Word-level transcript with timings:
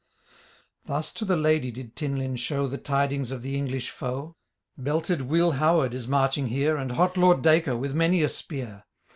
Thus 0.87 1.13
to 1.13 1.25
the 1.25 1.37
Ladye 1.37 1.69
did 1.69 1.95
Tinlinn 1.95 2.35
show 2.35 2.65
The 2.67 2.79
tidings 2.79 3.29
of 3.29 3.43
the 3.43 3.55
English 3.55 3.91
foe: 3.91 4.35
—*' 4.65 4.75
Belted 4.79 5.21
Will 5.21 5.51
Howard* 5.51 5.93
is 5.93 6.07
marching 6.07 6.47
hens. 6.47 6.79
And 6.81 6.93
hot 6.93 7.17
Lord 7.17 7.43
Dacre,* 7.43 7.77
with 7.77 7.93
many 7.93 8.23
a 8.23 8.27
speur. 8.29 8.83